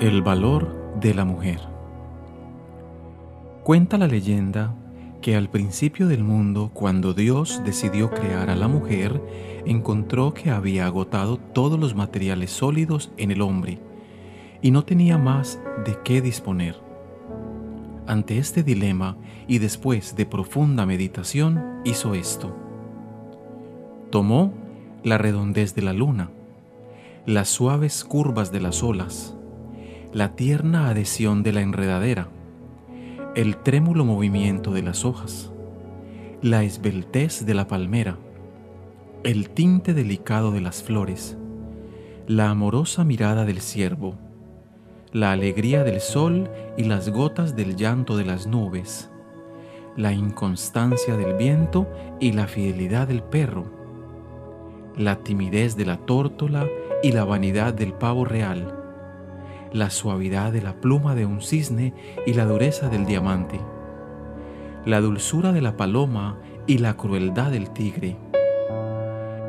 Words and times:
El 0.00 0.22
valor 0.22 0.94
de 1.00 1.12
la 1.12 1.24
mujer. 1.24 1.58
Cuenta 3.64 3.98
la 3.98 4.06
leyenda 4.06 4.72
que 5.20 5.34
al 5.34 5.50
principio 5.50 6.06
del 6.06 6.22
mundo, 6.22 6.70
cuando 6.72 7.14
Dios 7.14 7.62
decidió 7.64 8.08
crear 8.08 8.48
a 8.48 8.54
la 8.54 8.68
mujer, 8.68 9.20
encontró 9.66 10.34
que 10.34 10.50
había 10.50 10.86
agotado 10.86 11.36
todos 11.36 11.80
los 11.80 11.96
materiales 11.96 12.52
sólidos 12.52 13.10
en 13.16 13.32
el 13.32 13.42
hombre 13.42 13.80
y 14.62 14.70
no 14.70 14.84
tenía 14.84 15.18
más 15.18 15.58
de 15.84 15.98
qué 16.04 16.20
disponer. 16.20 16.76
Ante 18.06 18.38
este 18.38 18.62
dilema 18.62 19.16
y 19.48 19.58
después 19.58 20.14
de 20.14 20.26
profunda 20.26 20.86
meditación, 20.86 21.80
hizo 21.84 22.14
esto. 22.14 22.54
Tomó 24.10 24.54
la 25.02 25.18
redondez 25.18 25.74
de 25.74 25.82
la 25.82 25.92
luna, 25.92 26.30
las 27.26 27.48
suaves 27.48 28.04
curvas 28.04 28.52
de 28.52 28.60
las 28.60 28.84
olas, 28.84 29.34
la 30.12 30.34
tierna 30.34 30.88
adhesión 30.88 31.42
de 31.42 31.52
la 31.52 31.60
enredadera, 31.60 32.28
el 33.34 33.58
trémulo 33.58 34.06
movimiento 34.06 34.72
de 34.72 34.82
las 34.82 35.04
hojas, 35.04 35.52
la 36.40 36.62
esbeltez 36.62 37.44
de 37.44 37.52
la 37.52 37.68
palmera, 37.68 38.16
el 39.22 39.50
tinte 39.50 39.92
delicado 39.92 40.50
de 40.50 40.62
las 40.62 40.82
flores, 40.82 41.36
la 42.26 42.48
amorosa 42.48 43.04
mirada 43.04 43.44
del 43.44 43.60
ciervo, 43.60 44.14
la 45.12 45.32
alegría 45.32 45.84
del 45.84 46.00
sol 46.00 46.48
y 46.78 46.84
las 46.84 47.10
gotas 47.10 47.54
del 47.54 47.76
llanto 47.76 48.16
de 48.16 48.24
las 48.24 48.46
nubes, 48.46 49.10
la 49.94 50.12
inconstancia 50.14 51.18
del 51.18 51.34
viento 51.34 51.86
y 52.18 52.32
la 52.32 52.46
fidelidad 52.46 53.08
del 53.08 53.22
perro, 53.22 53.66
la 54.96 55.16
timidez 55.16 55.76
de 55.76 55.84
la 55.84 55.98
tórtola 55.98 56.66
y 57.02 57.12
la 57.12 57.24
vanidad 57.24 57.74
del 57.74 57.92
pavo 57.92 58.24
real, 58.24 58.77
la 59.72 59.90
suavidad 59.90 60.52
de 60.52 60.62
la 60.62 60.80
pluma 60.80 61.14
de 61.14 61.26
un 61.26 61.40
cisne 61.40 61.94
y 62.26 62.34
la 62.34 62.44
dureza 62.44 62.88
del 62.88 63.06
diamante, 63.06 63.60
la 64.84 65.00
dulzura 65.00 65.52
de 65.52 65.60
la 65.60 65.76
paloma 65.76 66.38
y 66.66 66.78
la 66.78 66.96
crueldad 66.96 67.50
del 67.50 67.70
tigre, 67.70 68.16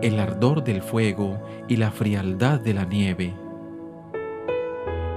el 0.01 0.19
ardor 0.19 0.63
del 0.63 0.81
fuego 0.81 1.39
y 1.67 1.77
la 1.77 1.91
frialdad 1.91 2.59
de 2.59 2.73
la 2.73 2.85
nieve. 2.85 3.33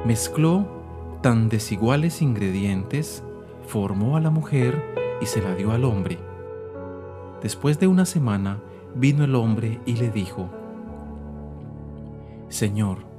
Mezcló 0.04 0.66
tan 1.22 1.48
desiguales 1.48 2.22
ingredientes, 2.22 3.22
formó 3.66 4.16
a 4.16 4.20
la 4.20 4.30
mujer 4.30 4.82
y 5.20 5.26
se 5.26 5.40
la 5.40 5.54
dio 5.54 5.70
al 5.70 5.84
hombre. 5.84 6.18
Después 7.40 7.78
de 7.78 7.86
una 7.86 8.04
semana 8.04 8.60
vino 8.94 9.24
el 9.24 9.34
hombre 9.34 9.80
y 9.86 9.94
le 9.94 10.10
dijo, 10.10 10.50
Señor, 12.48 13.11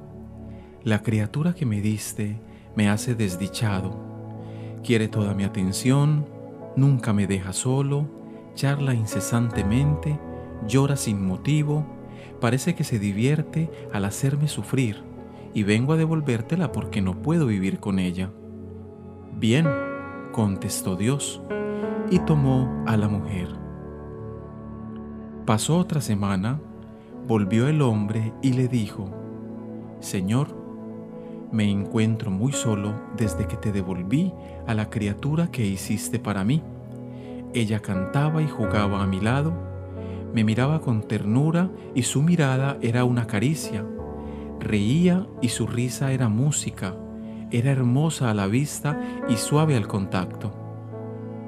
la 0.84 1.02
criatura 1.02 1.54
que 1.54 1.64
me 1.64 1.80
diste 1.80 2.38
me 2.76 2.90
hace 2.90 3.14
desdichado. 3.14 3.98
Quiere 4.84 5.08
toda 5.08 5.32
mi 5.32 5.44
atención, 5.44 6.26
nunca 6.76 7.14
me 7.14 7.26
deja 7.26 7.54
solo, 7.54 8.06
charla 8.54 8.92
incesantemente, 8.92 10.20
llora 10.68 10.96
sin 10.96 11.26
motivo, 11.26 11.86
parece 12.38 12.74
que 12.74 12.84
se 12.84 12.98
divierte 12.98 13.70
al 13.94 14.04
hacerme 14.04 14.46
sufrir 14.46 15.02
y 15.54 15.62
vengo 15.62 15.94
a 15.94 15.96
devolvértela 15.96 16.70
porque 16.70 17.00
no 17.00 17.22
puedo 17.22 17.46
vivir 17.46 17.80
con 17.80 17.98
ella. 17.98 18.30
Bien, 19.32 19.66
contestó 20.32 20.96
Dios, 20.96 21.40
y 22.10 22.18
tomó 22.18 22.84
a 22.86 22.98
la 22.98 23.08
mujer. 23.08 23.48
Pasó 25.46 25.78
otra 25.78 26.02
semana, 26.02 26.60
volvió 27.26 27.68
el 27.68 27.80
hombre 27.80 28.34
y 28.42 28.52
le 28.52 28.68
dijo, 28.68 29.10
Señor, 30.00 30.63
me 31.54 31.70
encuentro 31.70 32.32
muy 32.32 32.50
solo 32.50 32.94
desde 33.16 33.46
que 33.46 33.56
te 33.56 33.70
devolví 33.70 34.32
a 34.66 34.74
la 34.74 34.90
criatura 34.90 35.52
que 35.52 35.64
hiciste 35.64 36.18
para 36.18 36.42
mí. 36.42 36.62
Ella 37.54 37.78
cantaba 37.78 38.42
y 38.42 38.48
jugaba 38.48 39.04
a 39.04 39.06
mi 39.06 39.20
lado, 39.20 39.52
me 40.34 40.42
miraba 40.42 40.80
con 40.80 41.02
ternura 41.02 41.70
y 41.94 42.02
su 42.02 42.22
mirada 42.22 42.76
era 42.82 43.04
una 43.04 43.28
caricia, 43.28 43.84
reía 44.58 45.28
y 45.40 45.50
su 45.50 45.68
risa 45.68 46.10
era 46.10 46.28
música, 46.28 46.96
era 47.52 47.70
hermosa 47.70 48.30
a 48.30 48.34
la 48.34 48.48
vista 48.48 49.00
y 49.28 49.36
suave 49.36 49.76
al 49.76 49.86
contacto. 49.86 50.52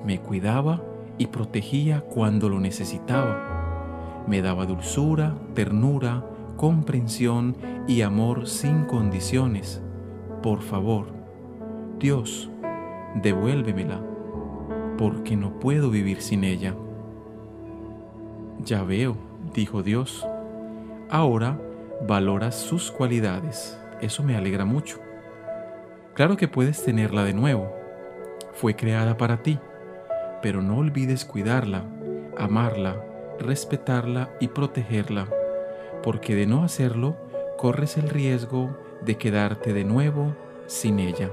Me 0.05 0.21
cuidaba 0.21 0.85
y 1.19 1.27
protegía 1.27 2.03
cuando 2.03 2.49
lo 2.49 2.61
necesitaba. 2.61 4.23
Me 4.29 4.41
daba 4.41 4.67
dulzura, 4.67 5.35
ternura, 5.55 6.25
comprensión 6.57 7.57
y 7.89 8.03
amor 8.03 8.47
sin 8.47 8.85
condiciones 8.85 9.83
por 10.47 10.63
favor, 10.63 11.09
Dios, 11.99 12.49
devuélvemela, 13.17 14.01
porque 14.97 15.35
no 15.35 15.59
puedo 15.59 15.91
vivir 15.91 16.23
sin 16.23 16.45
ella. 16.45 16.73
Ya 18.61 18.85
veo, 18.85 19.17
dijo 19.53 19.83
Dios, 19.83 20.25
ahora 21.11 21.61
valoras 22.07 22.55
sus 22.55 22.93
cualidades, 22.93 23.77
eso 24.01 24.23
me 24.23 24.37
alegra 24.37 24.65
mucho. 24.65 25.01
Claro 26.15 26.37
que 26.37 26.47
puedes 26.47 26.81
tenerla 26.85 27.25
de 27.25 27.35
nuevo, 27.35 27.73
fue 28.53 28.77
creada 28.77 29.17
para 29.17 29.43
ti, 29.43 29.59
pero 30.43 30.63
no 30.63 30.77
olvides 30.77 31.25
cuidarla, 31.25 31.83
amarla, 32.39 33.05
respetarla 33.41 34.31
y 34.39 34.47
protegerla, 34.47 35.27
porque 36.05 36.37
de 36.37 36.47
no 36.47 36.63
hacerlo, 36.63 37.17
corres 37.59 37.97
el 37.97 38.09
riesgo 38.09 38.86
de 39.03 39.17
quedarte 39.17 39.73
de 39.73 39.85
nuevo 39.85 40.35
sin 40.67 40.99
ella. 40.99 41.31